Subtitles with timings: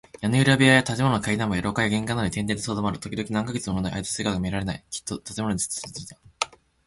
[0.21, 2.97] 屋根裏部屋や建物の階段部や廊下や玄関などに転々としてとどまる。
[2.99, 4.83] ときどき、何カ月ものあいだ姿が見られない。
[4.89, 6.57] きっと別な家々へ移っていったためなのだ。